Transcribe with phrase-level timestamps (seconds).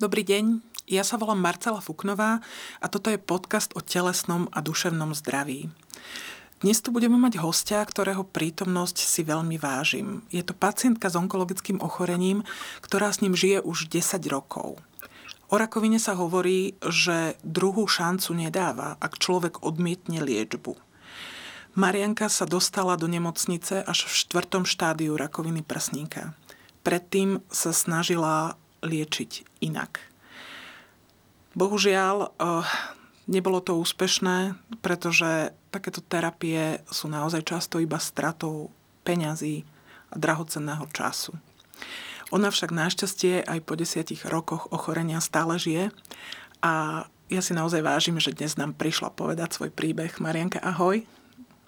[0.00, 2.40] Dobrý deň, ja sa volám Marcela Fuknová
[2.80, 5.68] a toto je podcast o telesnom a duševnom zdraví.
[6.64, 10.24] Dnes tu budeme mať hostia, ktorého prítomnosť si veľmi vážim.
[10.32, 12.48] Je to pacientka s onkologickým ochorením,
[12.80, 14.80] ktorá s ním žije už 10 rokov.
[15.52, 20.80] O rakovine sa hovorí, že druhú šancu nedáva, ak človek odmietne liečbu.
[21.76, 26.32] Marianka sa dostala do nemocnice až v štvrtom štádiu rakoviny prsníka.
[26.88, 30.00] Predtým sa snažila liečiť inak.
[31.54, 32.66] Bohužiaľ, eh,
[33.26, 38.70] nebolo to úspešné, pretože takéto terapie sú naozaj často iba stratou
[39.06, 39.62] peňazí
[40.10, 41.38] a drahocenného času.
[42.30, 45.90] Ona však našťastie aj po desiatich rokoch ochorenia stále žije
[46.62, 50.18] a ja si naozaj vážim, že dnes nám prišla povedať svoj príbeh.
[50.18, 51.06] Marianka, ahoj.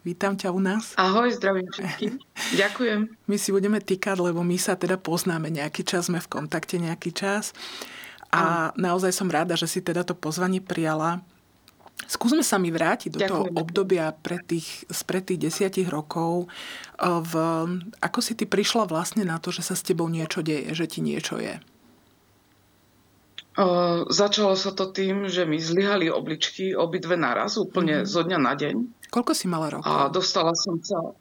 [0.03, 0.99] Vítam ťa u nás.
[0.99, 2.15] Ahoj, zdravím všetkých.
[2.63, 3.01] Ďakujem.
[3.31, 7.15] My si budeme týkať, lebo my sa teda poznáme nejaký čas, sme v kontakte nejaký
[7.15, 7.55] čas.
[8.35, 11.23] A naozaj som rada, že si teda to pozvanie prijala.
[12.11, 13.31] Skúsme sa mi vrátiť do Ďakujem.
[13.31, 16.51] toho obdobia pre tých, spred tých desiatich rokov.
[16.99, 17.33] V,
[18.03, 20.99] ako si ty prišla vlastne na to, že sa s tebou niečo deje, že ti
[20.99, 21.63] niečo je?
[23.55, 28.11] O, začalo sa to tým, že mi zlyhali obličky obidve naraz, úplne mm-hmm.
[28.11, 28.77] zo dňa na deň.
[29.13, 29.93] Koľko si mala rokov?
[29.93, 31.13] A dostala som sa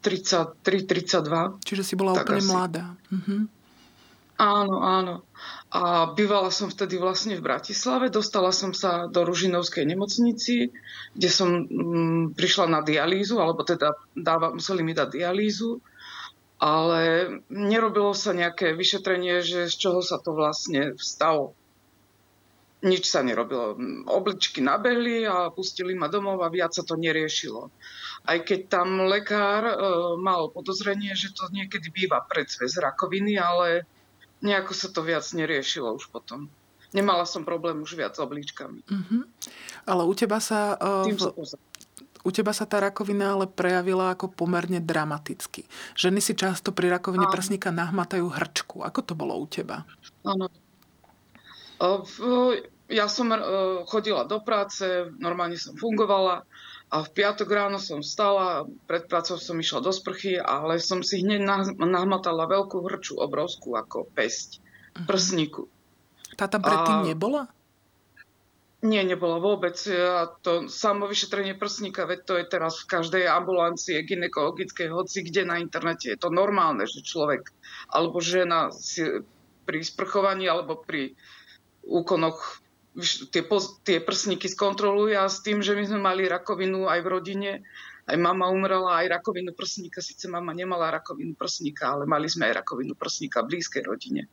[0.00, 1.60] 33-32.
[1.60, 2.48] Čiže si bola úplne asi.
[2.48, 2.96] mladá.
[3.12, 3.40] Mm-hmm.
[4.40, 5.14] Áno, áno.
[5.68, 8.08] A bývala som vtedy vlastne v Bratislave.
[8.08, 10.72] Dostala som sa do Ružinovskej nemocnici,
[11.12, 15.78] kde som mm, prišla na dialýzu, alebo teda dáva, museli mi dať dialýzu
[16.62, 17.02] ale
[17.50, 21.58] nerobilo sa nejaké vyšetrenie, že z čoho sa to vlastne vstalo.
[22.82, 23.78] Nič sa nerobilo.
[24.10, 27.70] Obličky nabehli a pustili ma domov a viac sa to neriešilo.
[28.26, 29.74] Aj keď tam lekár e,
[30.18, 33.86] mal podozrenie, že to niekedy býva predsvez rakoviny, ale
[34.42, 36.50] nejako sa to viac neriešilo už potom.
[36.92, 38.84] Nemala som problém už viac s obličkami.
[38.84, 39.24] Uh-huh.
[39.88, 40.76] Ale u teba sa...
[41.06, 41.32] Tým sa
[42.22, 45.66] u teba sa tá rakovina ale prejavila ako pomerne dramaticky.
[45.98, 48.86] Ženy si často pri rakovine prsníka nahmatajú hrčku.
[48.86, 49.82] Ako to bolo u teba?
[50.22, 50.46] Áno.
[52.92, 53.38] Ja som e,
[53.88, 56.44] chodila do práce, normálne som fungovala
[56.92, 61.24] a v piatok ráno som stala, pred prácou som išla do sprchy, ale som si
[61.24, 61.40] hneď
[61.80, 64.60] nahmatala veľkú hrču, obrovskú ako pesť
[64.94, 65.06] mhm.
[65.08, 65.62] prsníku.
[66.36, 67.06] Tá tam predtým a...
[67.08, 67.42] nebola?
[68.82, 69.78] Nie, nebolo vôbec.
[69.94, 75.62] A to samovyšetrenie prsníka, veď to je teraz v každej ambulancii ginekologickej, hoci kde na
[75.62, 76.10] internete.
[76.10, 77.46] Je to normálne, že človek
[77.94, 79.22] alebo žena si
[79.62, 81.14] pri sprchovaní alebo pri
[81.82, 82.62] úkonoch
[83.32, 83.42] tie,
[83.84, 87.52] tie prsníky skontroluje a s tým, že my sme mali rakovinu aj v rodine,
[88.04, 90.02] aj mama umrela, aj rakovinu prsníka.
[90.02, 94.28] Sice mama nemala rakovinu prsníka, ale mali sme aj rakovinu prsníka v blízkej rodine.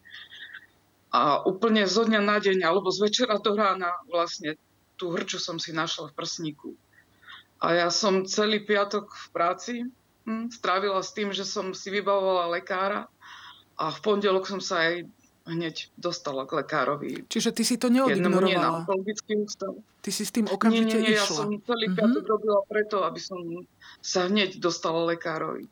[1.09, 4.57] A úplne zo dňa na deň, alebo z večera do rána vlastne
[4.99, 6.69] tú hrču som si našla v prsníku.
[7.59, 9.73] A ja som celý piatok v práci
[10.27, 13.07] hm, strávila s tým, že som si vybavovala lekára
[13.79, 15.07] a v pondelok som sa aj
[15.49, 17.25] hneď dostala k lekárovi.
[17.25, 18.85] Čiže ty si to neodignorovala?
[18.85, 19.73] Nie, ústav.
[19.99, 21.25] Ty si s tým okamžite nie, nie, nie, išla?
[21.25, 23.41] ja som celý piatok robila preto, aby som
[23.99, 25.67] sa hneď dostala lekárovi.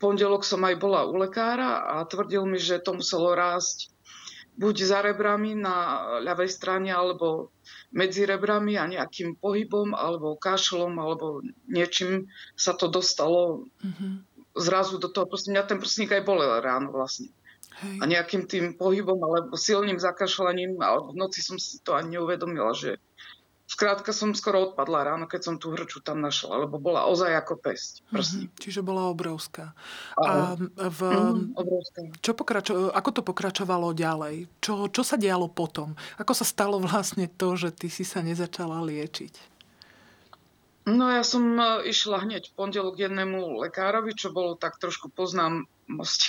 [0.00, 3.92] Pondelok som aj bola u lekára a tvrdil mi, že to muselo rásť
[4.60, 7.52] buď za rebrami na ľavej strane, alebo
[7.96, 14.12] medzi rebrami a nejakým pohybom, alebo kašlom, alebo niečím sa to dostalo mm-hmm.
[14.60, 15.24] zrazu do toho.
[15.24, 17.32] Proste mňa ten prsník aj bolel ráno vlastne.
[17.70, 17.98] Hej.
[18.02, 22.74] A nejakým tým pohybom, alebo silným zakašľaním, alebo v noci som si to ani neuvedomila,
[22.74, 22.98] že
[23.70, 27.54] Skrátka som skoro odpadla ráno, keď som tú hrču tam našla, lebo bola ozaj ako
[27.54, 28.02] pesť.
[28.10, 29.78] Mm-hmm, čiže bola obrovská.
[30.18, 32.00] A v, mm, obrovská.
[32.18, 34.50] Čo pokračo, ako to pokračovalo ďalej?
[34.58, 35.94] Čo, čo sa dialo potom?
[36.18, 39.59] Ako sa stalo vlastne to, že ty si sa nezačala liečiť?
[40.88, 45.68] No ja som e, išla hneď v pondelok jednému lekárovi, čo bolo tak trošku poznám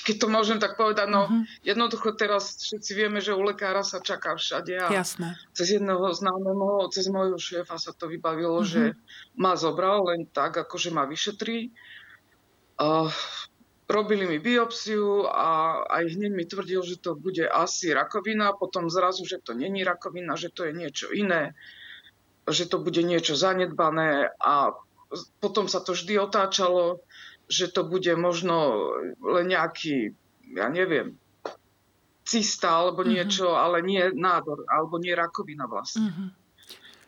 [0.05, 1.45] keď to môžem tak povedať, no uh-huh.
[1.61, 5.37] jednoducho teraz všetci vieme, že u lekára sa čaká všade a Jasné.
[5.53, 8.71] cez jedného známeho, cez môjho šéfa sa to vybavilo, uh-huh.
[8.71, 8.97] že
[9.37, 11.69] ma zobral len tak, akože ma vyšetrí.
[12.81, 13.13] Uh,
[13.85, 19.27] robili mi biopsiu a aj hneď mi tvrdil, že to bude asi rakovina, potom zrazu,
[19.27, 21.53] že to není rakovina, že to je niečo iné,
[22.49, 24.73] že to bude niečo zanedbané a
[25.43, 27.03] potom sa to vždy otáčalo
[27.51, 28.87] že to bude možno
[29.19, 30.15] len nejaký,
[30.55, 31.19] ja neviem,
[32.23, 33.09] cysta alebo mhm.
[33.11, 33.63] niečo, mm-hmm.
[33.67, 36.07] ale nie nádor, alebo nie rakovina vlastne.
[36.07, 36.29] Mm-hmm.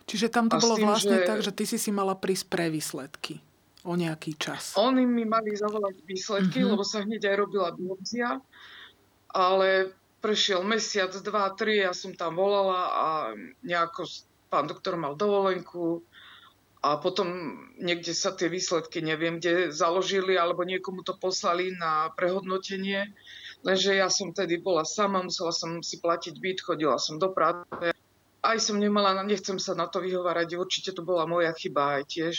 [0.04, 1.26] Čiže tam to A bolo tým, vlastne že...
[1.26, 3.40] tak, že ty si si mala prísť pre výsledky
[3.88, 4.76] o nejaký čas.
[4.76, 6.72] Oni mi mali zavolať výsledky, mm-hmm.
[6.76, 8.44] lebo sa hneď aj robila biopsia,
[9.32, 13.08] ale prešiel mesiac, dva, tri, ja som tam volala a
[13.64, 14.08] nejako
[14.54, 16.06] pán doktor mal dovolenku
[16.86, 23.10] a potom niekde sa tie výsledky neviem, kde založili alebo niekomu to poslali na prehodnotenie.
[23.66, 27.66] Lenže ja som tedy bola sama, musela som si platiť byt, chodila som do práce.
[28.44, 32.36] Aj som nemala, nechcem sa na to vyhovárať, určite to bola moja chyba aj tiež,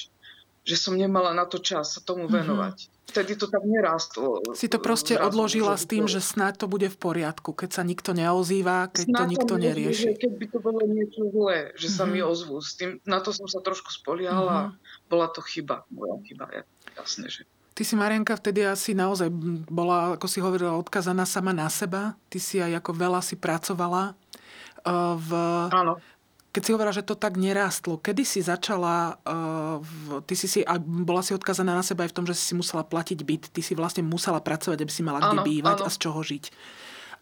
[0.63, 2.33] že som nemala na to čas sa tomu mhm.
[2.39, 2.94] venovať.
[3.05, 4.43] Mm-hmm vtedy to tak nerástlo.
[4.59, 7.83] Si to proste Rastlo, odložila s tým, že snáď to bude v poriadku, keď sa
[7.87, 10.07] nikto neozýva, keď snáď to nikto nerieši.
[10.19, 11.99] Keď by to bolo niečo zlé, že mm-hmm.
[12.01, 12.27] sa mi mhm.
[12.27, 12.57] ozvú.
[12.59, 14.75] S tým, na to som sa trošku spoliala.
[14.75, 15.07] Mm-hmm.
[15.07, 16.67] Bola to chyba, moja chyba,
[16.99, 17.43] jasné, že.
[17.75, 19.27] Ty si, Marianka, vtedy asi naozaj
[19.67, 22.15] bola, ako si hovorila, odkazaná sama na seba.
[22.31, 24.15] Ty si aj ako veľa si pracovala
[24.87, 25.31] uh, v,
[25.75, 25.99] Áno
[26.55, 29.83] keď si hovorila, že to tak nerástlo, kedy si začala, uh,
[30.23, 32.87] ty si si, a bola si odkazaná na seba aj v tom, že si musela
[32.87, 35.87] platiť byt, ty si vlastne musela pracovať, aby si mala kde áno, bývať áno.
[35.91, 36.45] a z čoho žiť.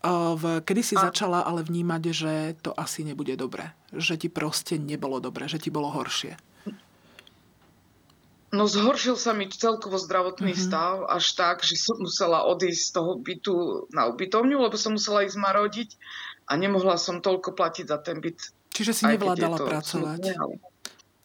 [0.05, 1.09] Uh, v, kedy si a...
[1.09, 3.73] začala ale vnímať, že to asi nebude dobre?
[3.97, 6.37] Že ti proste nebolo dobre, že ti bolo horšie?
[8.53, 10.69] No zhoršil sa mi celkovo zdravotný mm-hmm.
[10.69, 13.55] stav až tak, že som musela odísť z toho bytu
[13.97, 15.97] na ubytovňu, lebo som musela ísť marodiť
[16.53, 20.37] a nemohla som toľko platiť za ten byt Čiže si nevládala pracovať?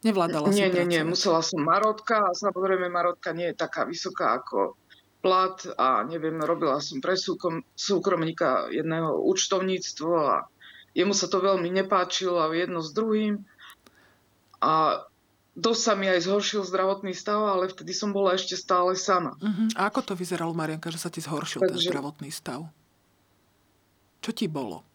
[0.06, 4.38] Nevládala nie, si nie, nie, musela som marotka a samozrejme marotka nie je taká vysoká
[4.38, 4.78] ako
[5.26, 10.46] plat a neviem, robila som pre súkom, súkromníka jedného účtovníctvo a
[10.94, 13.42] jemu sa to veľmi nepáčilo a jedno s druhým.
[14.62, 15.04] A
[15.58, 19.34] dosť sa mi aj zhoršil zdravotný stav, ale vtedy som bola ešte stále sama.
[19.42, 19.68] Uh-huh.
[19.76, 21.74] A ako to vyzeralo, Marianka, že sa ti zhoršil Takže...
[21.74, 22.70] ten zdravotný stav?
[24.22, 24.87] Čo ti bolo?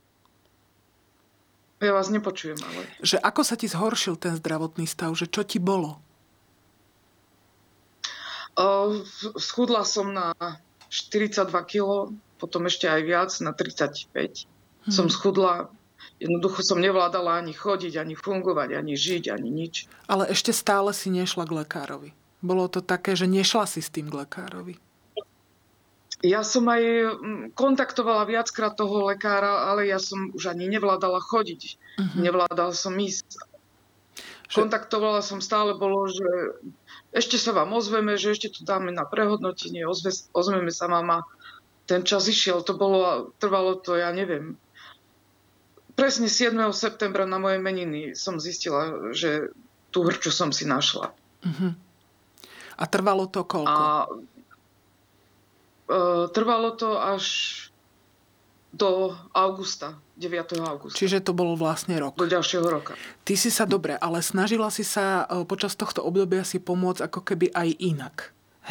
[1.82, 2.86] Ja vás nepočujem, ale...
[3.02, 5.10] Že ako sa ti zhoršil ten zdravotný stav?
[5.18, 5.98] Že čo ti bolo?
[8.54, 9.02] Uh,
[9.34, 10.30] schudla som na
[10.94, 14.06] 42 kg, potom ešte aj viac, na 35.
[14.06, 14.92] Hmm.
[14.94, 15.74] Som schudla,
[16.22, 19.90] jednoducho som nevládala ani chodiť, ani fungovať, ani žiť, ani nič.
[20.06, 22.10] Ale ešte stále si nešla k lekárovi.
[22.46, 24.78] Bolo to také, že nešla si s tým k lekárovi.
[26.22, 31.62] Ja som aj mm, kontaktovala viackrát toho lekára, ale ja som už ani nevládala chodiť.
[31.98, 32.18] Uh-huh.
[32.22, 33.26] Nevládala som ísť.
[34.46, 34.56] Že...
[34.62, 36.62] Kontaktovala som stále, bolo, že
[37.10, 41.26] ešte sa vám ozveme, že ešte to dáme na prehodnotenie, ozve, ozveme sa mama.
[41.90, 44.54] Ten čas išiel, to bolo, trvalo to, ja neviem.
[45.98, 46.54] Presne 7.
[46.70, 49.50] septembra na moje meniny som zistila, že
[49.90, 51.10] tú hrču som si našla.
[51.42, 51.74] Uh-huh.
[52.78, 53.68] A trvalo to koľko?
[53.68, 54.08] A
[56.28, 57.24] trvalo to až
[58.72, 60.56] do augusta, 9.
[60.64, 60.96] augusta.
[60.96, 62.16] Čiže to bolo vlastne rok.
[62.16, 62.96] Do ďalšieho roka.
[63.20, 67.20] Ty si sa dobre, ale snažila si sa e, počas tohto obdobia si pomôcť ako
[67.20, 68.16] keby aj inak.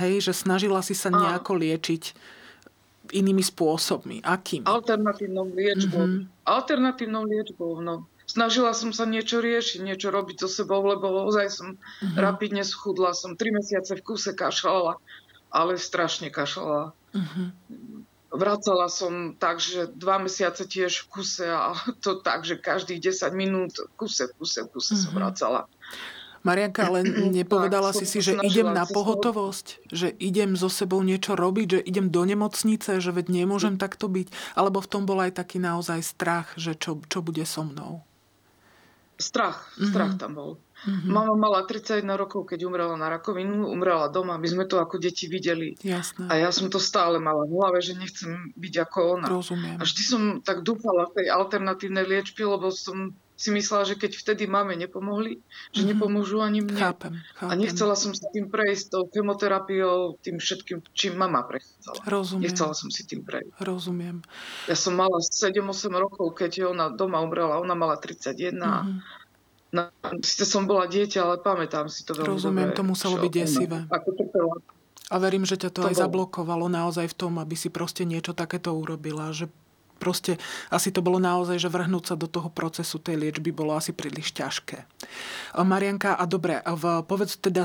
[0.02, 2.04] Hej, že snažila si sa nejako liečiť
[3.14, 4.26] inými spôsobmi.
[4.26, 4.66] Akým?
[4.66, 6.02] Alternatívnou liečbou.
[6.02, 6.48] Mm-hmm.
[6.50, 8.08] Alternatívnou liečbou, no.
[8.26, 12.16] Snažila som sa niečo riešiť, niečo robiť so sebou, lebo ozaj som mm-hmm.
[12.16, 13.12] rapidne schudla.
[13.12, 14.98] Som tri mesiace v kuse kašľala,
[15.52, 16.96] ale strašne kašľala.
[17.12, 17.48] Uh-huh.
[18.32, 23.32] Vracala som tak, že dva mesiace tiež v kuse a to tak, že každých 10
[23.36, 25.04] minút kuse, kuse, kuse uh-huh.
[25.04, 25.18] som mhm.
[25.20, 25.62] vracala.
[26.42, 27.06] Marianka, ale
[27.38, 31.80] nepovedala tak, si si, že idem na pohotovosť, že idem so sebou niečo robiť, že
[31.86, 34.58] idem do nemocnice, že veď nemôžem takto byť.
[34.58, 38.02] Alebo v tom bol aj taký naozaj strach, že čo, čo bude so mnou.
[39.22, 40.22] Strach, strach mm-hmm.
[40.22, 40.52] tam bol.
[40.82, 41.14] Mm-hmm.
[41.14, 44.42] Mama mala 31 rokov, keď umrela na rakovinu, umrela doma.
[44.42, 45.78] My sme to ako deti videli.
[45.86, 46.26] Jasné.
[46.26, 49.28] A ja som to stále mala v hlave, že nechcem byť ako ona.
[49.30, 49.78] Rozumiem.
[49.78, 54.22] A vždy som tak dúfala v tej alternatívnej liečbe, lebo som si myslela, že keď
[54.22, 55.42] vtedy máme nepomohli,
[55.74, 55.90] že mm-hmm.
[55.98, 56.78] nepomôžu ani mne.
[56.78, 57.50] Chápem, chápem.
[57.50, 62.06] A nechcela som si tým prejsť tou chemoterapiou, tým všetkým, čím mama prechádzala.
[62.06, 62.46] Rozumiem.
[62.46, 63.58] Nechcela som si tým prejsť.
[63.58, 64.22] Rozumiem.
[64.70, 65.58] Ja som mala 7-8
[65.90, 67.58] rokov, keď ona doma umrela.
[67.58, 68.62] Ona mala 31.
[68.62, 69.21] Mm-hmm
[69.72, 69.88] No,
[70.20, 73.80] síce som bola dieťa, ale pamätám si to veľmi Rozumiem, dobre, to muselo byť desivé.
[73.88, 74.56] Ako trpela.
[75.12, 76.02] A verím, že ťa to, to aj bol.
[76.08, 79.32] zablokovalo naozaj v tom, aby si proste niečo takéto urobila.
[79.32, 79.48] Že
[79.96, 80.36] proste
[80.68, 84.36] asi to bolo naozaj, že vrhnúť sa do toho procesu tej liečby bolo asi príliš
[84.36, 84.84] ťažké.
[85.56, 87.64] Marianka, a dobre, v, povedz teda,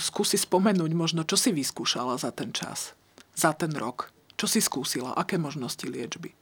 [0.00, 2.96] skúsi spomenúť možno, čo si vyskúšala za ten čas,
[3.36, 4.14] za ten rok.
[4.38, 5.12] Čo si skúsila?
[5.18, 6.32] Aké možnosti liečby?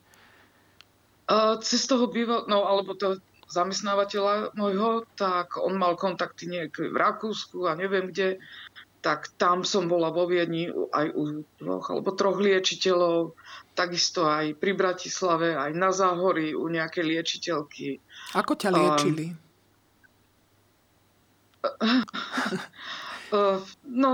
[1.27, 6.97] Uh, cez toho býva, no alebo to zamestnávateľa môjho, tak on mal kontakty niekde v
[6.97, 8.39] Rakúsku a neviem kde,
[9.01, 13.35] tak tam som bola vo Viedni aj u dvoch alebo troch liečiteľov,
[13.71, 18.03] takisto aj pri Bratislave, aj na Záhorí u nejakej liečiteľky.
[18.35, 19.31] Ako ťa liečili?
[24.03, 24.11] no,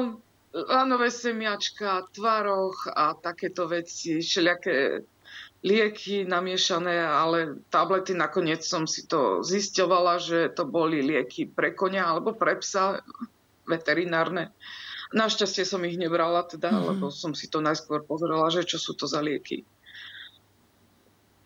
[0.54, 5.02] lanové semiačka, tvaroch a takéto veci, všelijaké
[5.64, 12.04] lieky namiešané, ale tablety nakoniec som si to zisťovala, že to boli lieky pre konia
[12.12, 13.00] alebo pre psa
[13.64, 14.52] veterinárne.
[15.16, 16.88] Našťastie som ich nebrala teda, mm-hmm.
[16.92, 19.64] lebo som si to najskôr pozrela, že čo sú to za lieky.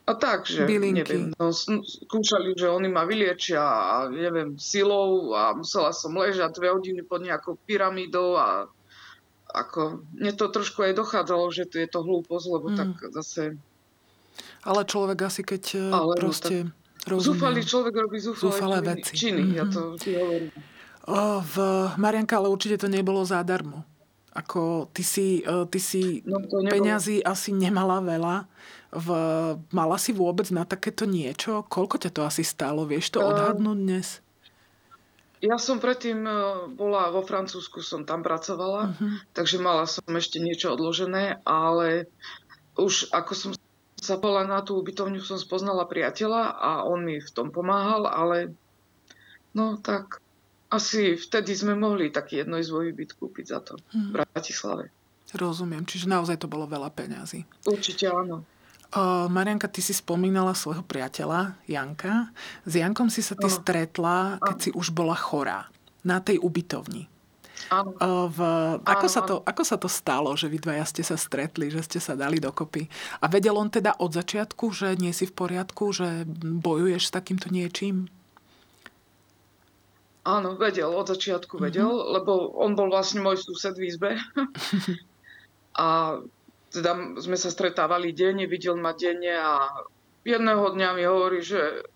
[0.07, 1.03] A tak, že Bylinky.
[1.03, 6.71] neviem, no, skúšali, že oni ma vyliečia a neviem, silou a musela som ležať dve
[6.71, 8.71] hodiny pod nejakou pyramídou a
[9.51, 12.77] ako, mne to trošku aj dochádzalo, že to je to hlúposť, lebo mm.
[12.79, 13.59] tak zase...
[14.67, 16.55] Ale človek asi keď e, Ale no proste...
[17.07, 19.15] No, zúfalý človek robí zúfalé, zúfalé veci.
[19.15, 19.59] činy, mm-hmm.
[19.63, 20.51] ja to ti hovorím.
[21.07, 21.55] O, v
[21.95, 23.87] Marianka, ale určite to nebolo zadarmo.
[24.35, 28.35] Ako ty si, e, ty si no, peňazí asi nemala veľa.
[28.91, 29.07] V,
[29.71, 31.63] mala si vôbec na takéto niečo?
[31.71, 32.83] Koľko ťa to asi stálo?
[32.83, 34.07] Vieš to odhadnúť dnes?
[35.39, 36.33] Ja som predtým e,
[36.75, 39.21] bola vo Francúzsku, som tam pracovala, uh-huh.
[39.37, 42.09] takže mala som ešte niečo odložené, ale
[42.73, 43.51] už ako som
[43.97, 48.53] sa bola na tú ubytovňu, som spoznala priateľa a on mi v tom pomáhal, ale
[49.57, 50.21] no tak
[50.69, 54.93] asi vtedy sme mohli taký jednoizvový byt kúpiť za to v Bratislave.
[55.35, 57.43] Rozumiem, čiže naozaj to bolo veľa peňazí.
[57.67, 58.47] Určite áno.
[58.87, 62.31] Uh, Marianka, ty si spomínala svojho priateľa Janka.
[62.63, 65.67] S Jankom si sa ty uh, stretla, keď si už bola chorá
[66.07, 67.11] na tej ubytovni.
[67.67, 68.39] V,
[68.85, 71.99] ako, sa to, ako sa to stalo, že vy dvaja ste sa stretli, že ste
[71.99, 72.87] sa dali dokopy?
[73.19, 77.51] A vedel on teda od začiatku, že nie si v poriadku, že bojuješ s takýmto
[77.51, 78.07] niečím?
[80.27, 81.63] Áno, vedel, od začiatku mhm.
[81.63, 82.13] vedel, mm-hmm.
[82.19, 84.09] lebo on bol vlastne môj sused v izbe.
[85.83, 86.19] a
[86.71, 86.91] teda
[87.23, 89.71] sme sa stretávali denne, videl ma denne a
[90.27, 91.87] jedného dňa mi hovorí, že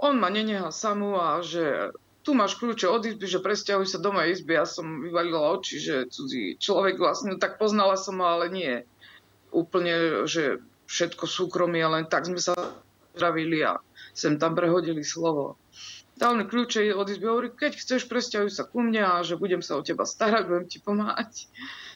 [0.00, 4.12] on ma neneha samú a že tu máš kľúče od izby, že presťahuj sa do
[4.12, 4.60] mojej izby.
[4.60, 8.72] Ja som vyvalila oči, že cudzí človek vlastne, no tak poznala som ho, ale nie
[9.50, 12.54] úplne, že všetko súkromie, len tak sme sa
[13.16, 13.80] zdravili a
[14.14, 15.58] sem tam prehodili slovo
[16.20, 19.64] dal mi kľúče od izby, hovorí, keď chceš, presťahuj sa ku mne a že budem
[19.64, 21.48] sa o teba starať, budem ti pomáhať.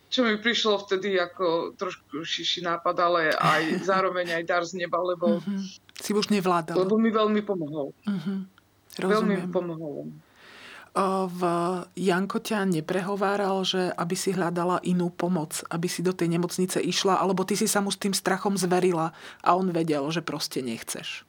[0.09, 4.97] Čo mi prišlo vtedy ako trošku šiši nápad, ale aj zároveň aj dar z neba,
[5.05, 5.45] lebo...
[5.45, 5.61] Uh-huh.
[6.01, 6.81] Si už nevládal.
[6.81, 7.93] Lebo mi veľmi pomohol.
[9.03, 9.11] Uh-huh.
[9.11, 10.13] Veľmi mi pomohol.
[11.27, 11.43] V
[11.99, 17.19] Janko ťa neprehováral, že aby si hľadala inú pomoc, aby si do tej nemocnice išla,
[17.19, 19.11] alebo ty si sa mu s tým strachom zverila
[19.43, 21.27] a on vedel, že proste nechceš?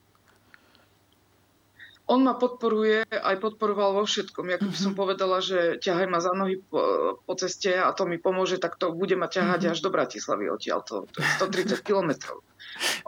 [2.06, 4.46] on ma podporuje, aj podporoval vo všetkom.
[4.54, 5.00] Ja keby som mhm.
[5.00, 8.94] povedala, že ťahaj ma za nohy po, po ceste a to mi pomôže, tak to
[8.94, 9.74] bude ma ťahať mm-hmm.
[9.74, 10.86] až do Bratislavy odtiaľ.
[10.86, 12.46] To, to je 130 kilometrov.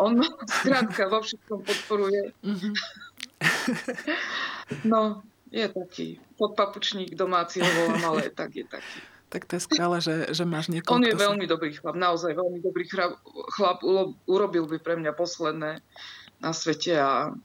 [0.02, 0.26] On ma
[0.62, 2.34] skrátka vo všetkom podporuje.
[2.42, 2.74] Mm-hmm.
[4.92, 5.22] no,
[5.52, 9.00] je taký podpapučník domáci, ho volám, ale tak je taký.
[9.28, 10.96] Tak to je skvelé, že, že máš niekoho.
[10.96, 11.52] On je veľmi sa...
[11.52, 13.20] dobrý chlap, naozaj veľmi dobrý chlap.
[13.52, 13.84] chlap
[14.24, 15.84] urobil by pre mňa posledné
[16.40, 17.36] na svete a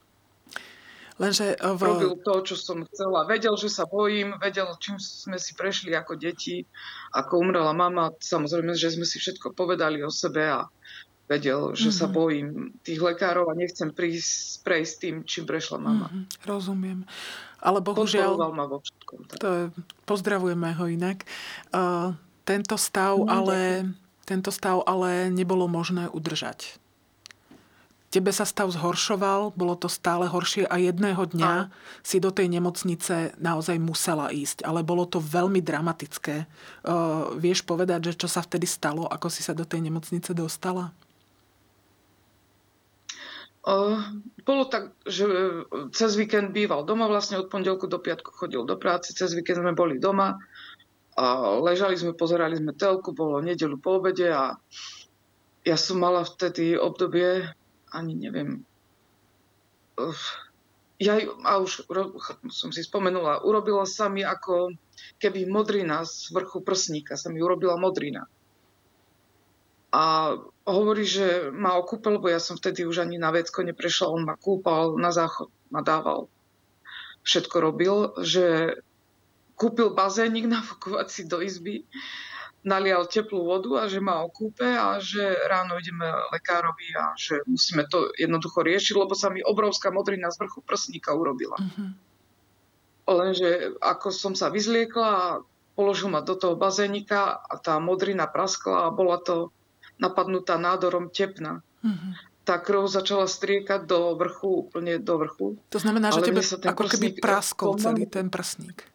[1.21, 1.83] Lenže v...
[1.87, 3.29] Robil to, čo som chcela.
[3.29, 6.65] Vedel, že sa bojím, vedel, čím sme si prešli ako deti,
[7.13, 8.11] ako umrela mama.
[8.17, 10.67] Samozrejme, že sme si všetko povedali o sebe a
[11.33, 12.01] vedel, že mm-hmm.
[12.05, 12.15] sa mhm.
[12.15, 12.49] bojím
[12.85, 16.13] tých lekárov a nechcem prísť, prejsť tým, čím prešla mama.
[16.13, 16.99] Mm-hmm, rozumiem.
[17.63, 18.37] Ale bohužiaľ...
[18.53, 19.21] ma vo všetkom.
[19.33, 19.39] Tak.
[19.41, 19.65] To je,
[20.05, 21.23] pozdravujeme ho inak.
[21.71, 22.13] Uh,
[22.43, 23.87] tento stav, no, ale,
[24.27, 26.83] tento stav ale nebolo možné udržať.
[28.13, 31.69] Tebe sa stav zhoršoval, bolo to stále horšie a jedného dňa a.
[32.05, 36.45] si do tej nemocnice naozaj musela ísť, ale bolo to veľmi dramatické.
[36.85, 40.93] Uh, vieš povedať, že čo sa vtedy stalo, ako si sa do tej nemocnice dostala?
[43.63, 44.03] Uh,
[44.43, 45.23] bolo tak, že
[45.95, 49.71] cez víkend býval doma, vlastne od pondelku do piatku chodil do práce, cez víkend sme
[49.71, 50.35] boli doma
[51.15, 51.25] a
[51.63, 54.59] ležali sme, pozerali sme telku, bolo nedelu po obede a
[55.63, 57.47] ja som mala vtedy obdobie
[57.95, 58.67] ani neviem.
[60.99, 61.87] Ja a už
[62.51, 64.75] som si spomenula, urobila sa mi ako
[65.23, 68.27] keby modrina z vrchu prsníka, sa mi urobila modrina.
[69.93, 74.25] A hovorí, že ma okúpal, lebo ja som vtedy už ani na vecko neprešla, on
[74.25, 76.33] ma kúpal, na záchod ma dával.
[77.23, 77.95] Všetko robil,
[78.25, 78.77] že
[79.55, 81.85] kúpil bazénik nafúkovací do izby
[82.63, 87.87] nalial teplú vodu a že ma okúpe a že ráno ideme lekárovi a že musíme
[87.91, 91.59] to jednoducho riešiť, lebo sa mi obrovská modrina z vrchu prsníka urobila.
[91.59, 91.91] Uh-huh.
[93.11, 95.43] Lenže ako som sa vyzliekla
[95.75, 99.51] položil ma do toho bazénika a tá modrina praskla a bola to
[100.03, 101.63] napadnutá nádorom tepna.
[101.87, 102.13] Uh-huh.
[102.43, 105.47] Tá krv začala striekať do vrchu, úplne do vrchu.
[105.71, 108.91] To znamená, že tebe ako keby praskol celý ten prsník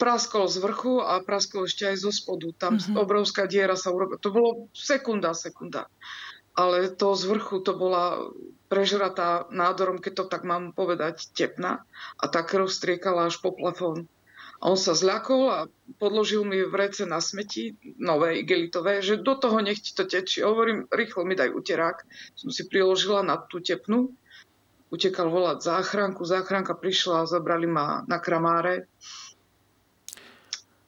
[0.00, 2.48] praskol z vrchu a praskol ešte aj zo spodu.
[2.56, 2.96] Tam mm-hmm.
[2.96, 4.16] obrovská diera sa urobila.
[4.24, 5.92] To bolo sekunda, sekunda.
[6.56, 8.32] ale to z vrchu to bola
[8.72, 11.84] prežratá nádorom, keď to tak mám povedať, tepna
[12.16, 14.08] a tá krv striekala až po plafón.
[14.60, 15.58] A on sa zľakol a
[15.96, 20.44] podložil mi vrece na smeti, nové igelitové, že do toho nech ti to tečie.
[20.44, 22.04] Hovorím, rýchlo mi daj uterák.
[22.36, 24.12] Som si priložila na tú tepnu.
[24.92, 26.28] Utekal volať záchranku.
[26.28, 28.84] Záchranka prišla, zabrali ma na kramáre.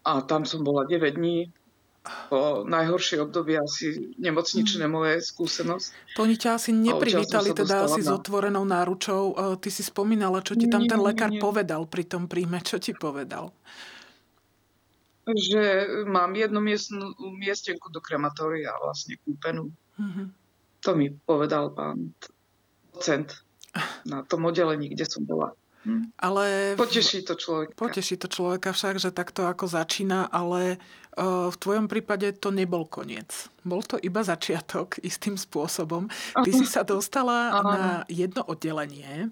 [0.04, 1.48] A tam som bola 9 dní
[2.02, 4.94] po najhoršie obdobie asi nemocničné hmm.
[4.94, 6.18] moje skúsenosť.
[6.18, 8.06] To oni ťa asi neprivítali teda asi na...
[8.06, 9.22] s otvorenou náručou.
[9.30, 11.38] E, ty si spomínala, čo ti tam nie, ten lekár nie.
[11.38, 12.58] povedal pri tom príjme.
[12.58, 13.54] Čo ti povedal?
[15.30, 15.62] Že
[16.10, 19.70] mám jednu miestnu, miestenku do krematória vlastne kúpenú.
[19.94, 20.26] Mm-hmm.
[20.82, 22.10] To mi povedal pán
[22.90, 23.46] docent
[24.02, 25.54] na tom oddelení, kde som bola.
[25.82, 26.14] Hm.
[26.22, 26.74] Ale...
[26.78, 27.74] Poteší to človeka.
[27.74, 30.78] Poteší to človeka však, že takto ako začína, ale
[31.18, 33.50] uh, v tvojom prípade to nebol koniec.
[33.66, 36.06] Bol to iba začiatok istým spôsobom.
[36.38, 39.26] Ty si sa dostala na jedno oddelenie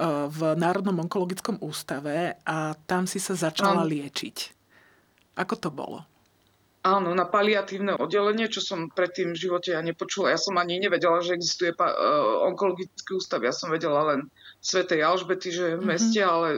[0.00, 4.36] uh, v Národnom onkologickom ústave a tam si sa začala liečiť.
[5.36, 6.08] Ako to bolo?
[6.84, 10.36] Áno, na paliatívne oddelenie, čo som predtým v živote ja nepočula.
[10.36, 13.40] Ja som ani nevedela, že existuje pa- uh, onkologický ústav.
[13.40, 14.28] Ja som vedela len
[14.64, 15.90] Svetej Alžbety, že je v mhm.
[15.92, 16.32] meste, mm-hmm.
[16.32, 16.48] ale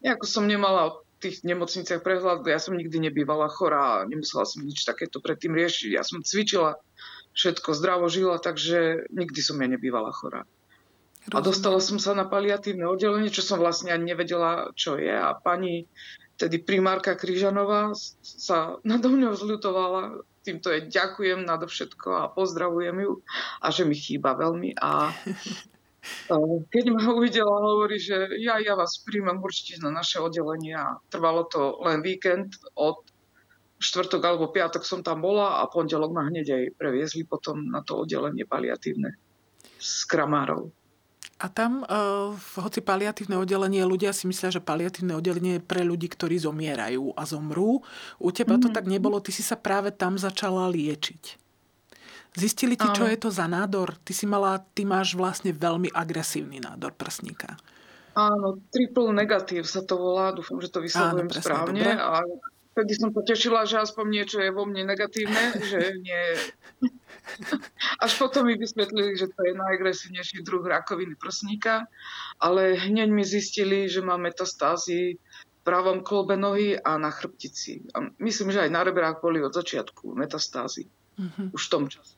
[0.00, 2.44] nejako som nemala o tých nemocniciach prehľad.
[2.48, 5.96] Ja som nikdy nebývala chorá, nemusela som nič takéto predtým riešiť.
[5.96, 6.80] Ja som cvičila,
[7.36, 10.48] všetko zdravo žila, takže nikdy som ja nebývala chorá.
[11.26, 11.36] Rozumiem.
[11.36, 15.10] A dostala som sa na paliatívne oddelenie, čo som vlastne ani nevedela, čo je.
[15.10, 15.90] A pani
[16.36, 20.20] Tedy primárka Kryžanová sa nado mňou zľutovala.
[20.44, 23.12] Týmto je ďakujem nadovšetko a pozdravujem ju
[23.58, 24.76] a že mi chýba veľmi.
[24.76, 25.10] A
[26.70, 31.46] keď ma uvidela, hovorí, že ja, ja vás príjmem určite na naše oddelenie a trvalo
[31.46, 33.02] to len víkend od
[33.76, 38.04] štvrtok alebo piatok som tam bola a pondelok ma hneď aj previezli potom na to
[38.04, 39.12] oddelenie paliatívne
[39.76, 40.72] s kramárov.
[41.36, 46.08] A tam, uh, hoci paliatívne oddelenie, ľudia si myslia, že paliatívne oddelenie je pre ľudí,
[46.08, 47.84] ktorí zomierajú a zomrú.
[48.16, 48.64] U teba mm-hmm.
[48.64, 48.76] to mhm.
[48.80, 51.45] tak nebolo, ty si sa práve tam začala liečiť.
[52.36, 53.96] Zistili ti, čo je to za nádor?
[54.04, 57.56] Ty si mala, ty máš vlastne veľmi agresívny nádor prsníka.
[58.16, 61.80] Áno, triple negatív sa to volá, dúfam, že to vyslovujem správne.
[61.80, 61.96] Dobre.
[61.96, 62.20] A
[62.76, 66.22] vtedy som potešila, že aspoň niečo je vo mne negatívne, že nie
[68.04, 71.90] Až potom mi vysvetlili, že to je najagresívnejší druh rakoviny prsníka,
[72.38, 77.82] ale hneď mi zistili, že mám metastázy v pravom kolbe nohy a na chrbtici.
[77.96, 80.86] A myslím, že aj na rebrách boli od začiatku metastázy.
[81.18, 81.46] Mm-hmm.
[81.56, 82.14] Už v tom čase.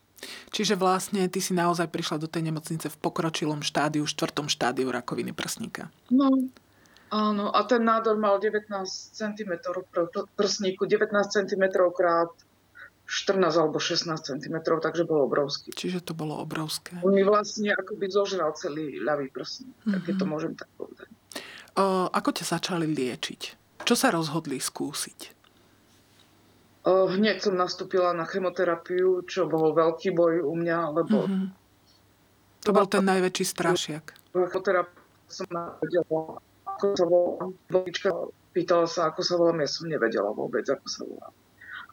[0.51, 5.31] Čiže vlastne ty si naozaj prišla do tej nemocnice v pokročilom štádiu, štvrtom štádiu rakoviny
[5.31, 5.93] prsníka.
[6.11, 6.31] No,
[7.15, 7.55] áno.
[7.55, 9.53] A ten nádor mal 19 cm
[10.35, 12.31] prsníku, 19 cm krát
[13.09, 15.73] 14 alebo 16 cm, takže bol obrovský.
[15.73, 17.01] Čiže to bolo obrovské.
[17.01, 20.05] On mi vlastne akoby zožral celý ľavý prsník, mm-hmm.
[20.05, 21.09] tak to môžem tak povedať.
[21.81, 23.43] O, ako ťa začali liečiť?
[23.81, 25.38] Čo sa rozhodli skúsiť?
[26.87, 31.17] Hneď som nastúpila na chemoterapiu, čo bol veľký boj u mňa, lebo...
[31.27, 31.47] Mm-hmm.
[32.67, 34.15] To bol ten najväčší strašiak.
[34.31, 37.51] Chemoterapiu som nevedela, ako sa volám.
[38.49, 41.35] Pýtala sa, ako sa volám, ja som nevedela vôbec, ako sa volám.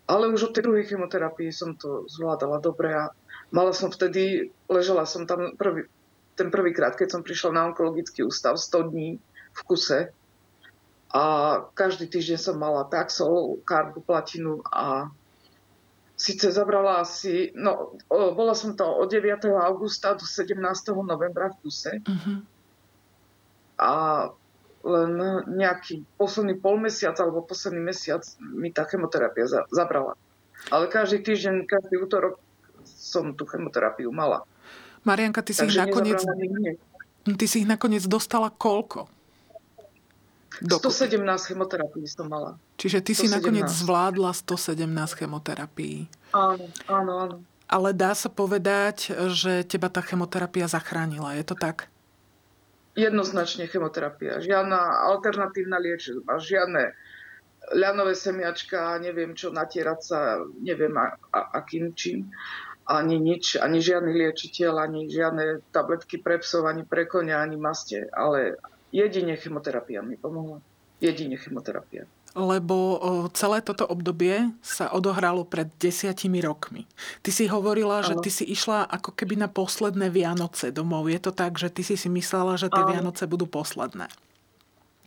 [0.05, 3.09] Ale už od tej druhej chemoterapii som to zvládala dobre a
[3.49, 5.89] mala som vtedy, ležela som tam prvý,
[6.37, 9.17] ten prvýkrát, keď som prišla na onkologický ústav 100 dní
[9.55, 10.13] v kuse
[11.13, 11.23] a
[11.77, 15.11] každý týždeň som mala taxol, karbu, platinu a
[16.15, 19.51] síce zabrala asi, no bola som to od 9.
[19.51, 20.55] augusta do 17.
[21.03, 21.99] novembra v kuse.
[22.03, 22.39] Uh-huh.
[23.75, 23.93] A
[24.85, 25.11] len
[25.49, 30.13] nejaký posledný polmesiac alebo posledný mesiac mi tá chemoterapia za, zabrala.
[30.71, 32.39] Ale každý týždeň, každý útorok
[32.85, 34.45] som tú chemoterapiu mala.
[35.03, 36.21] Marianka, ty si, ich nakoniec,
[37.25, 39.09] ty si ich nakoniec dostala koľko?
[40.63, 41.19] Do 117
[41.51, 42.55] chemoterapií som mala.
[42.79, 43.19] Čiže ty 117.
[43.19, 44.85] si nakoniec zvládla 117
[45.19, 46.07] chemoterapií.
[46.31, 47.35] Áno, áno, áno.
[47.65, 51.33] Ale dá sa povedať, že teba tá chemoterapia zachránila.
[51.33, 51.89] Je to tak?
[52.95, 54.39] jednoznačne chemoterapia.
[54.39, 54.79] Žiadna
[55.11, 56.95] alternatívna liečba, žiadne
[57.75, 60.19] ľanové semiačka, neviem čo, natierať sa,
[60.63, 62.31] neviem a, a, akým čím.
[62.87, 68.07] Ani nič, ani žiadny liečiteľ, ani žiadne tabletky pre psov, ani pre konia, ani maste.
[68.13, 68.55] Ale
[68.95, 70.63] jedine chemoterapia mi pomohla.
[71.03, 72.99] Jedine chemoterapia lebo
[73.31, 76.83] celé toto obdobie sa odohralo pred desiatimi rokmi.
[77.23, 78.07] Ty si hovorila, ano.
[78.11, 81.07] že ty si išla ako keby na posledné Vianoce domov.
[81.07, 82.91] Je to tak, že ty si si myslela, že tie ano.
[82.91, 84.11] Vianoce budú posledné?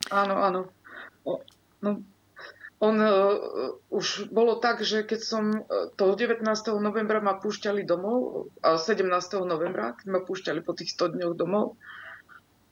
[0.09, 0.61] Áno, áno.
[1.85, 2.01] No,
[2.79, 6.47] On uh, už bolo tak, že keď som uh, toho 19.
[6.79, 9.05] novembra ma púšťali domov, uh, 17.
[9.43, 11.75] novembra, keď ma púšťali po tých 100 dňoch domov,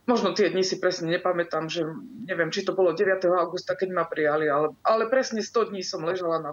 [0.07, 1.83] možno tie dni si presne nepamätám, že
[2.31, 3.27] neviem, či to bolo 9.
[3.27, 6.53] augusta, keď ma prijali, ale, ale presne 100 dní som ležala na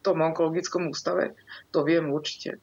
[0.00, 1.36] tom onkologickom ústave,
[1.74, 2.62] to viem určite.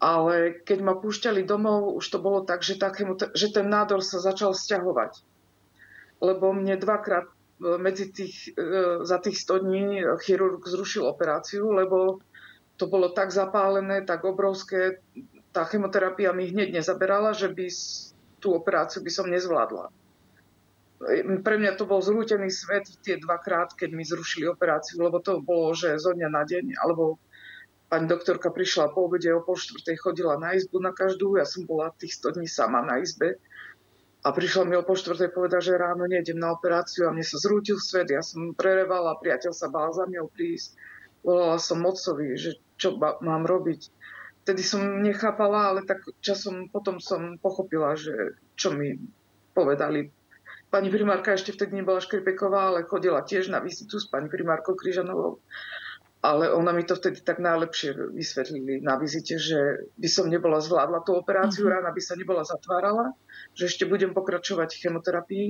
[0.00, 4.22] Ale keď ma púšťali domov, už to bolo tak, že, takému, že ten nádor sa
[4.22, 5.20] začal stiahovať.
[6.20, 7.28] Lebo mne dvakrát
[7.60, 9.84] medzi tých, e, za tých 100 dní
[10.20, 12.20] chirurg zrušil operáciu, lebo
[12.76, 15.00] to bolo tak zapálené, tak obrovské,
[15.56, 17.66] tá chemoterapia mi hneď nezaberala, že by
[18.46, 19.90] tú operáciu by som nezvládla.
[21.42, 25.74] Pre mňa to bol zrútený svet tie dvakrát, keď mi zrušili operáciu, lebo to bolo,
[25.74, 27.18] že zo dňa na deň, alebo
[27.90, 31.66] pani doktorka prišla po obede o pol štvrtej, chodila na izbu na každú, ja som
[31.66, 33.36] bola tých 100 dní sama na izbe
[34.24, 37.38] a prišla mi o po štvrtej povedať, že ráno nejdem na operáciu a mne sa
[37.38, 38.10] zrútil svet.
[38.10, 40.74] Ja som prerevala, priateľ sa bál za mňou prísť.
[41.22, 43.86] Volala som mocovi, že čo mám robiť.
[44.46, 48.94] Vtedy som nechápala, ale tak časom potom som pochopila, že čo mi
[49.50, 50.14] povedali.
[50.70, 55.42] Pani primárka ešte vtedy nebola Škripeková, ale chodila tiež na vizitu s pani primárkou Kryžanovou
[56.26, 61.06] ale ona mi to vtedy tak najlepšie vysvetlili na vizite, že by som nebola zvládla
[61.06, 61.78] tú operáciu, uh-huh.
[61.78, 63.14] rána by sa nebola zatvárala,
[63.54, 65.48] že ešte budem pokračovať v chemoterapii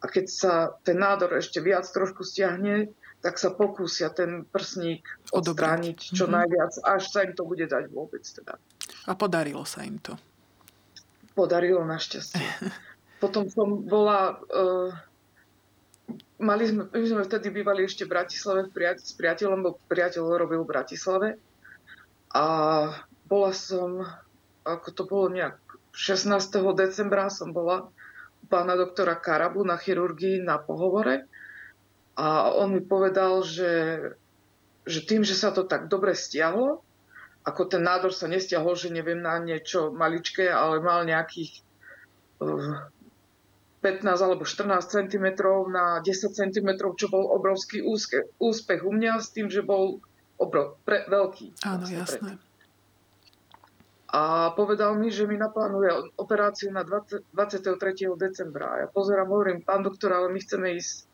[0.00, 5.00] a keď sa ten nádor ešte viac trošku stiahne, tak sa pokúsia ten prsník
[5.32, 6.44] odstrániť čo uh-huh.
[6.44, 8.20] najviac, až sa im to bude dať vôbec.
[8.20, 8.60] Teda.
[9.08, 10.12] A podarilo sa im to?
[11.32, 12.44] Podarilo našťastie.
[13.24, 14.36] Potom som bola...
[14.52, 14.92] Uh,
[16.36, 18.68] mali sme, my sme vtedy bývali ešte v Bratislave
[19.00, 21.28] s priateľom, bo priateľ robil v Bratislave.
[22.36, 22.44] A
[23.24, 24.04] bola som,
[24.68, 25.56] ako to bolo nejak
[25.96, 26.28] 16.
[26.76, 27.88] decembra som bola
[28.52, 31.24] pána doktora Karabu na chirurgii na pohovore
[32.14, 33.72] a on mi povedal, že,
[34.86, 36.82] že tým, že sa to tak dobre stiahlo,
[37.44, 41.60] ako ten nádor sa nestiahol, že neviem na niečo maličké, ale mal nejakých
[42.40, 42.88] uh,
[43.84, 45.26] 15 alebo 14 cm
[45.68, 50.00] na 10 cm, čo bol obrovský úske, úspech u mňa s tým, že bol
[50.40, 51.60] obrov, pre, veľký.
[51.68, 52.30] Áno, vlastne jasné.
[52.40, 52.52] Pre.
[54.14, 58.14] A povedal mi, že mi naplánuje operáciu na 20, 23.
[58.14, 58.86] decembra.
[58.86, 61.10] Ja pozerám, hovorím, pán doktor, ale my chceme ísť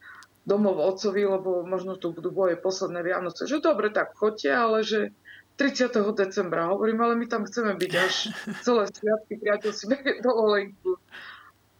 [0.48, 3.44] domov otcovi, lebo možno tu budú boje posledné Vianoce.
[3.44, 5.12] Že dobre, tak chodte, ale že
[5.60, 5.92] 30.
[6.16, 6.72] decembra.
[6.72, 8.14] Hovorím, ale my tam chceme byť až
[8.66, 9.84] celé sviatky, priateľ si
[10.24, 10.96] dovolenku.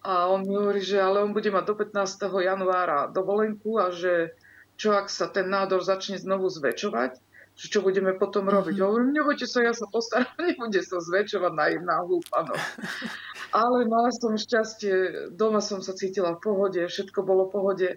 [0.00, 1.96] A on mi hovorí, že ale on bude mať do 15.
[2.40, 4.32] januára dovolenku a že
[4.80, 7.20] čo ak sa ten nádor začne znovu zväčšovať,
[7.52, 8.80] že čo budeme potom robiť.
[8.80, 8.88] Mm-hmm.
[8.88, 12.56] Hovorím, nebojte sa, ja sa postaram, nebude sa zväčšovať na jedna hlúpano.
[13.60, 17.88] Ale mala som šťastie, doma som sa cítila v pohode, všetko bolo v pohode.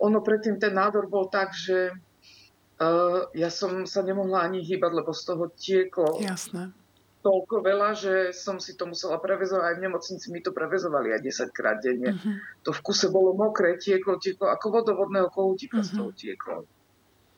[0.00, 5.12] Ono predtým ten nádor bol tak, že uh, ja som sa nemohla ani hýbať, lebo
[5.12, 6.18] z toho tieklo.
[6.24, 6.72] Jasné
[7.20, 9.64] toľko veľa, že som si to musela prevezovať.
[9.64, 11.20] Aj v nemocnici mi to prevezovali aj
[11.52, 12.16] 10 krát denne.
[12.16, 12.36] Uh-huh.
[12.64, 15.88] To v kuse bolo mokré, tieklo, tieklo, ako vodovodného kohútika uh-huh.
[15.88, 16.56] z toho tieklo.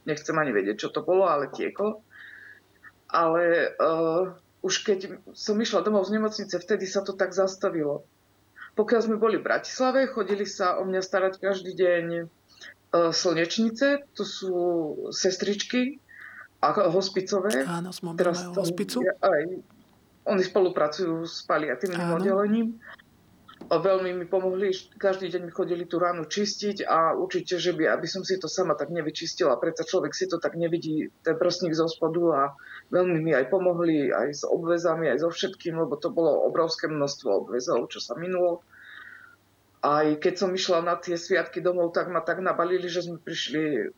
[0.06, 2.02] Nechcem ani vedieť, čo to bolo, ale tieklo.
[3.10, 4.98] Ale uh, už keď
[5.34, 8.06] som išla domov z nemocnice, vtedy sa to tak zastavilo.
[8.72, 12.04] Pokiaľ sme boli v Bratislave, chodili sa o mňa starať každý deň
[12.92, 14.54] slnečnice, to sú
[15.08, 15.98] sestričky,
[16.62, 17.66] a hospicové.
[17.66, 19.02] Áno, z mobilného hospicu.
[19.18, 19.42] Aj,
[20.30, 22.78] oni spolupracujú s paliatívnym oddelením.
[23.62, 28.06] Veľmi mi pomohli, každý deň mi chodili tú ránu čistiť a určite, že by, aby
[28.10, 31.86] som si to sama tak nevyčistila, predsa človek si to tak nevidí, ten prstník zo
[31.86, 32.42] spodu a
[32.90, 37.46] veľmi mi aj pomohli aj s obvezami, aj so všetkým, lebo to bolo obrovské množstvo
[37.46, 38.66] obvezov, čo sa minulo.
[39.82, 43.90] Aj keď som išla na tie sviatky domov, tak ma tak nabalili, že sme prišli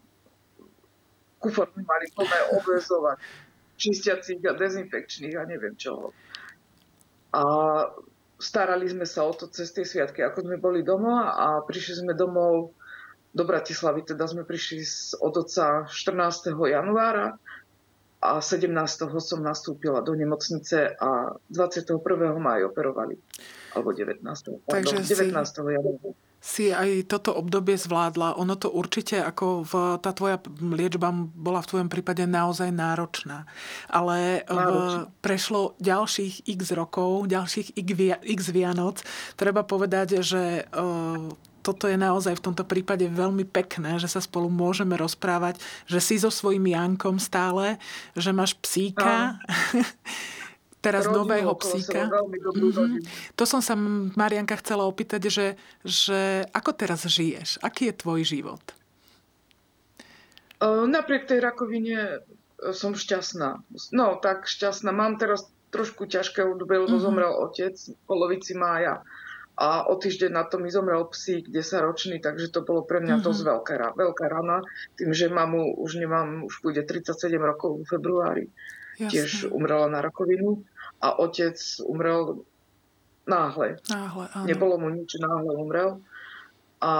[1.44, 3.20] kufor mali plné obvezovať
[3.76, 6.16] čistiacich a dezinfekčných a neviem čoho.
[7.36, 7.42] A
[8.40, 12.16] starali sme sa o to cez tie sviatky, ako sme boli doma a prišli sme
[12.16, 12.72] domov
[13.34, 14.80] do Bratislavy, teda sme prišli
[15.20, 16.54] od oca 14.
[16.54, 17.34] januára
[18.24, 18.70] a 17.
[19.20, 21.98] som nastúpila do nemocnice a 21.
[22.40, 23.18] maj operovali.
[23.74, 24.22] Alebo 19.
[24.70, 25.34] Takže 19.
[25.74, 28.36] januára si aj toto obdobie zvládla.
[28.36, 33.48] Ono to určite, ako v, tá tvoja liečba bola v tvojom prípade naozaj náročná.
[33.88, 37.80] Ale v, prešlo ďalších x rokov, ďalších
[38.20, 39.00] x Vianoc.
[39.40, 41.32] Treba povedať, že uh,
[41.64, 45.56] toto je naozaj v tomto prípade veľmi pekné, že sa spolu môžeme rozprávať,
[45.88, 47.80] že si so svojím Jankom stále,
[48.12, 49.40] že máš psíka.
[50.84, 52.12] teraz Rodinu nového psíka.
[52.12, 53.00] Mm-hmm.
[53.40, 53.72] To som sa,
[54.20, 55.46] Marianka, chcela opýtať, že,
[55.80, 57.64] že ako teraz žiješ?
[57.64, 58.60] Aký je tvoj život?
[60.64, 62.20] Napriek tej rakovine
[62.76, 63.64] som šťastná.
[63.96, 64.92] No, tak šťastná.
[64.92, 67.02] Mám teraz trošku ťažké obdobie, lebo mm-hmm.
[67.08, 69.02] zomrel otec v polovici mája
[69.54, 73.22] a o týždeň na to mi zomrel psík, 10 ročný, takže to bolo pre mňa
[73.22, 73.26] mm-hmm.
[73.26, 74.66] dosť veľká, veľká rana,
[74.98, 78.46] tým, že mamu už nemám, už bude 37 rokov v februári.
[78.98, 79.10] Jasne.
[79.10, 80.62] Tiež umrela na rakovinu
[81.04, 82.40] a otec umrel
[83.28, 83.76] náhle.
[83.92, 84.46] Náhle, áno.
[84.48, 86.00] Nebolo mu nič, náhle umrel.
[86.80, 86.92] A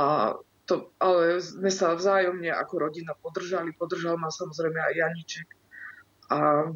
[0.69, 3.73] to, ale sme sa vzájomne ako rodina podržali.
[3.73, 5.49] Podržal ma samozrejme aj Janiček.
[6.33, 6.69] A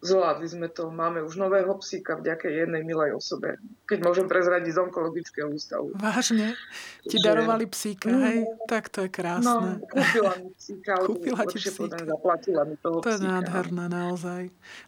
[0.00, 0.88] zvládli sme to.
[0.88, 3.60] Máme už nového psíka vďaka jednej milej osobe.
[3.84, 5.92] Keď môžem prezradiť z onkologického ústavu.
[6.00, 6.56] Vážne?
[7.04, 7.24] Ti že...
[7.24, 8.38] darovali psíka, mm, hej?
[8.64, 9.44] Tak to je krásne.
[9.44, 10.92] No, kúpila mi psíka.
[11.04, 11.96] kúpila ti psíka.
[12.00, 13.28] zaplatila mi toho To je psíka.
[13.28, 14.42] nádherné, naozaj.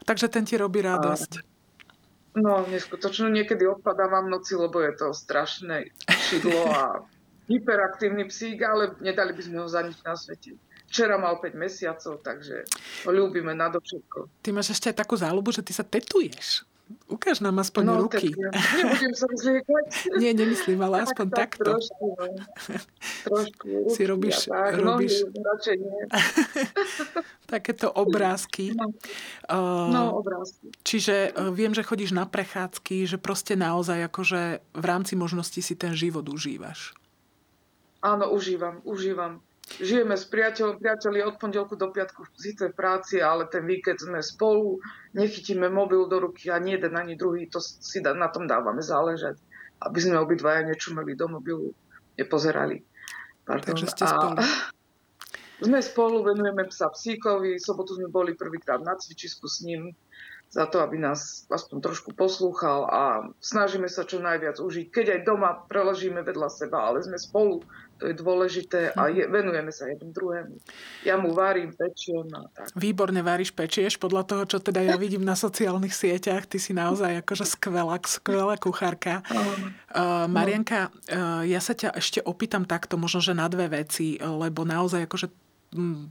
[0.08, 1.32] Takže ten ti robí radosť.
[1.36, 1.51] A...
[2.32, 3.28] No, neskutočne.
[3.28, 7.04] Niekedy odpadávam noci, lebo je to strašné šidlo a
[7.52, 10.56] hyperaktívny psík, ale nedali by sme ho za nič na svete.
[10.88, 12.68] Včera mal 5 mesiacov, takže
[13.08, 14.44] ho ľúbime nadovšetko.
[14.44, 16.68] Ty máš ešte aj takú záľubu, že ty sa tetuješ.
[17.08, 18.32] Ukáž nám aspoň no, ruky.
[18.32, 19.84] Tak, nebudem sa zliekať.
[20.22, 21.76] Nie, nemyslím, ale aspoň tak, takto.
[21.76, 22.44] Trošku, no.
[23.24, 25.14] trošku ruky si robíš, tak, robíš...
[25.32, 25.76] Nohy.
[27.52, 28.72] Takéto obrázky.
[28.72, 28.88] No,
[29.92, 30.72] no obrázky.
[30.84, 34.40] Čiže viem, že chodíš na prechádzky, že proste naozaj akože
[34.72, 36.96] v rámci možností si ten život užívaš.
[38.02, 39.44] Áno, užívam, užívam.
[39.62, 44.18] Žijeme s priateľom, priateľi od pondelku do piatku síce v práci, ale ten víkend sme
[44.18, 44.82] spolu,
[45.14, 49.38] nechytíme mobil do ruky ani jeden, ani druhý, to si na tom dávame záležať,
[49.86, 51.70] aby sme obidvaja nečumeli do mobilu,
[52.18, 52.82] nepozerali.
[53.46, 53.74] Pardon.
[53.74, 54.36] Takže ste spolu.
[54.38, 54.44] A,
[55.66, 59.94] sme spolu, venujeme psa psíkovi, sobotu sme boli prvýkrát na cvičisku s ním,
[60.52, 63.02] za to, aby nás aspoň trošku poslúchal a
[63.40, 64.92] snažíme sa čo najviac užiť.
[64.92, 67.64] Keď aj doma preložíme vedľa seba, ale sme spolu,
[67.96, 70.60] to je dôležité a je, venujeme sa jednom druhému.
[71.08, 72.68] Ja mu varím, pečiem a tak.
[72.76, 77.24] Výborne varíš, pečieš, podľa toho, čo teda ja vidím na sociálnych sieťach, ty si naozaj
[77.24, 79.24] akože skvelá, skvelá kuchárka.
[79.88, 84.68] Uh, Marianka, uh, ja sa ťa ešte opýtam takto, možno, že na dve veci, lebo
[84.68, 85.32] naozaj akože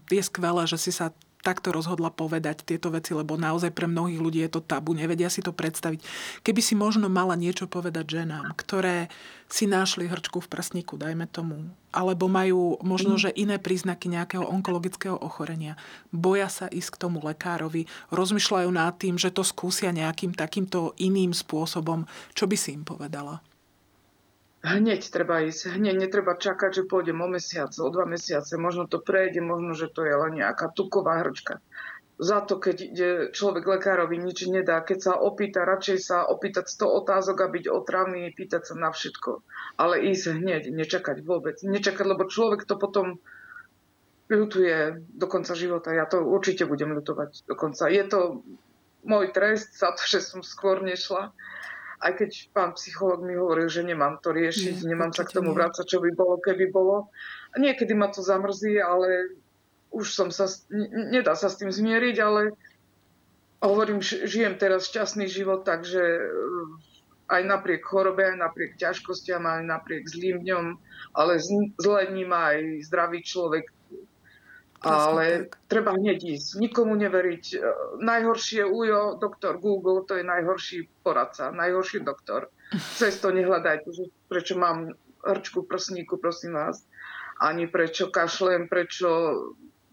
[0.10, 4.39] je skvelé, že si sa takto rozhodla povedať tieto veci, lebo naozaj pre mnohých ľudí
[4.45, 6.01] je to tabu, nevedia si to predstaviť.
[6.45, 9.10] Keby si možno mala niečo povedať ženám, ktoré
[9.51, 13.21] si našli hrčku v prsníku, dajme tomu, alebo majú možno, mm.
[13.27, 15.75] že iné príznaky nejakého onkologického ochorenia,
[16.15, 17.84] boja sa ísť k tomu lekárovi,
[18.15, 23.43] rozmýšľajú nad tým, že to skúsia nejakým takýmto iným spôsobom, čo by si im povedala?
[24.62, 29.02] Hneď treba ísť, hneď netreba čakať, že pôjdem o mesiac, o dva mesiace, možno to
[29.02, 31.60] prejde, možno, že to je len nejaká tuková hrčka.
[32.21, 34.86] Za to, keď ide človek lekárovi, nič nedá.
[34.86, 39.41] Keď sa opýta, radšej sa opýtať 100 otázok a byť otravný, pýtať sa na všetko.
[39.82, 41.58] Ale ísť hneď, nečakať vôbec.
[41.65, 43.17] Nečakať, lebo človek to potom
[44.30, 45.97] ľutuje do konca života.
[45.97, 47.89] Ja to určite budem ľutovať do konca.
[47.89, 48.45] Je to
[49.02, 51.34] môj trest za to, že som skôr nešla
[52.01, 55.53] aj keď pán psycholog mi hovoril, že nemám to riešiť, nie, nemám sa k tomu
[55.53, 57.13] vrácať, čo by bolo, keby bolo.
[57.53, 59.37] Niekedy ma to zamrzí, ale
[59.93, 60.49] už som sa,
[61.13, 62.57] nedá sa s tým zmieriť, ale
[63.61, 70.03] hovorím, žijem teraz šťastný život, takže eh, aj napriek chorobe, aj napriek ťažkostiam, aj napriek
[70.09, 70.65] zlým dňom,
[71.15, 71.39] ale
[71.77, 73.69] zle má aj zdravý človek
[74.81, 75.61] ale tak.
[75.69, 77.45] treba hneď ísť, nikomu neveriť.
[77.53, 77.57] E,
[78.01, 82.49] najhoršie ujo, doktor Google, to je najhorší poradca, najhorší doktor.
[82.99, 86.81] Cez to nehľadajte, že prečo mám hrčku prsníku, prosím vás.
[87.41, 89.09] Ani prečo kašlem, prečo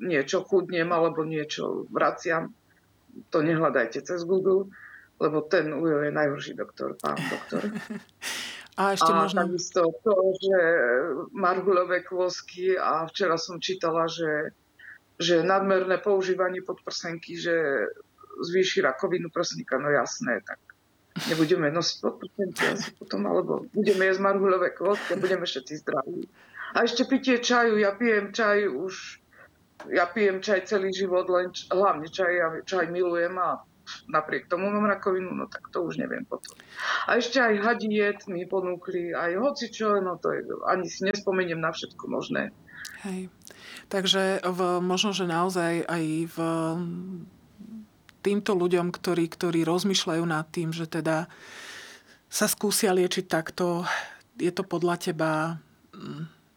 [0.00, 2.52] niečo chudnem alebo niečo vraciam.
[3.34, 4.70] To nehľadajte cez Google,
[5.18, 7.66] lebo ten ujo je najhorší doktor, pán doktor.
[8.78, 9.42] A ešte a možno...
[9.42, 10.58] takisto to, že
[11.34, 14.54] marhulové kôsky a včera som čítala, že
[15.18, 17.54] že nadmerné používanie podprsenky, že
[18.38, 20.62] zvýši rakovinu prsníka, no jasné, tak
[21.26, 26.30] nebudeme nosiť podprsenky asi potom, alebo budeme jesť marhuľové kvotky budeme všetci zdraví.
[26.78, 29.18] A ešte pitie čaju, ja pijem čaj už,
[29.90, 33.64] ja pijem čaj celý život, len č- hlavne čaj, ja čaj milujem a
[34.12, 36.54] napriek tomu mám rakovinu, no tak to už neviem potom.
[37.08, 41.72] A ešte aj hadiet mi ponúkli, aj hocičo, no to je, ani si nespomeniem na
[41.72, 42.52] všetko možné.
[43.02, 43.32] Hej.
[43.88, 46.36] Takže v, možno, že naozaj aj v
[48.20, 51.30] týmto ľuďom, ktorí, ktorí rozmýšľajú nad tým, že teda
[52.28, 53.88] sa skúsia liečiť takto,
[54.36, 55.30] je to podľa teba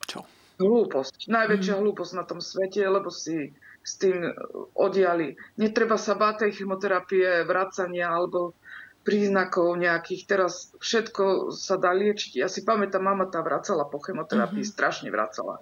[0.05, 0.27] čo?
[0.59, 1.31] Hlúposť.
[1.31, 1.81] Najväčšia mm.
[1.81, 4.29] hlúposť na tom svete, lebo si s tým
[4.77, 5.33] odiali.
[5.57, 8.53] Netreba sa báť tej chemoterapie, vracania alebo
[9.01, 10.29] príznakov nejakých.
[10.29, 12.37] Teraz všetko sa dá liečiť.
[12.37, 14.75] Ja si pamätám, mama tá vracala po chemoterapii, mm-hmm.
[14.77, 15.57] strašne vracala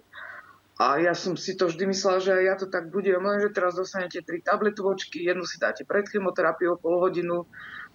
[0.79, 4.23] A ja som si to vždy myslela, že ja to tak budem, lenže teraz dostanete
[4.23, 7.43] tri tabletovočky, jednu si dáte pred chemoterapiou pol hodinu,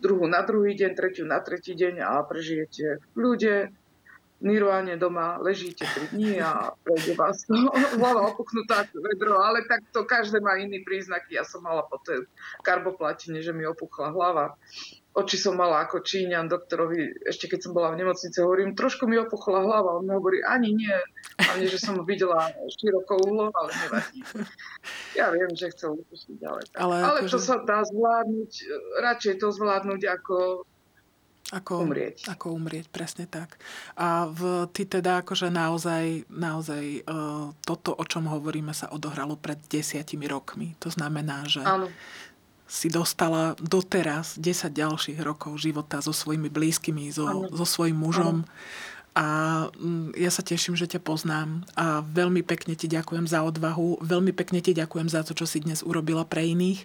[0.04, 3.72] druhú na druhý deň, tretiu na tretí deň a prežijete v ľude,
[4.44, 7.56] nirváne doma, ležíte 3 dní a prejde vás to
[7.98, 11.24] hlava opuchnutá vedro, ale tak to každé má iný príznak.
[11.32, 12.28] Ja som mala po tej
[12.60, 14.60] karboplatine, že mi opuchla hlava
[15.14, 19.14] oči som mala ako Číňan doktorovi, ešte keď som bola v nemocnici, hovorím, trošku mi
[19.14, 20.02] opuchla hlava.
[20.02, 20.96] On mi hovorí, ani nie,
[21.38, 24.20] ani že som videla široko uhlo, ale nevadí.
[25.14, 26.64] Ja viem, že chcel upustiť ďalej.
[26.74, 27.46] Ale, ale to že...
[27.46, 28.52] sa dá zvládnuť,
[28.98, 30.36] radšej to zvládnuť ako
[31.52, 32.24] ako umrieť.
[32.32, 33.60] Ako umrieť, presne tak.
[34.00, 39.60] A v, ty teda akože naozaj, naozaj uh, toto, o čom hovoríme, sa odohralo pred
[39.68, 40.72] desiatimi rokmi.
[40.80, 41.92] To znamená, že Áno
[42.64, 48.48] si dostala doteraz 10 ďalších rokov života so svojimi blízkymi, so, so svojim mužom.
[49.14, 49.26] A
[49.78, 54.34] mm, ja sa teším, že ťa poznám a veľmi pekne ti ďakujem za odvahu, veľmi
[54.34, 56.82] pekne ti ďakujem za to, čo si dnes urobila pre iných,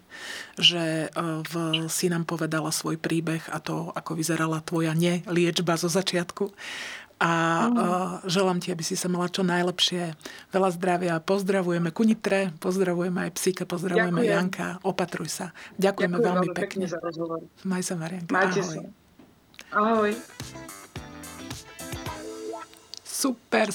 [0.54, 1.54] že e, v,
[1.90, 6.54] si nám povedala svoj príbeh a to, ako vyzerala tvoja neliečba zo začiatku
[7.20, 7.32] a
[7.68, 7.76] mm.
[7.76, 7.84] uh,
[8.24, 10.16] želám ti, aby si sa mala čo najlepšie.
[10.56, 11.14] Veľa zdravia.
[11.20, 14.40] Pozdravujeme Kunitre, pozdravujeme aj psíka, pozdravujeme Ďakujem.
[14.40, 14.68] Janka.
[14.88, 15.52] Opatruj sa.
[15.76, 16.64] Ďakujeme Ďakujem veľmi pekne.
[16.64, 17.44] pekne za rozhovor.
[17.68, 18.32] Maj sa, Marianka.
[18.32, 18.72] Majte Ahoj.
[18.72, 18.80] sa.
[19.76, 20.12] Ahoj.
[23.04, 23.68] Super,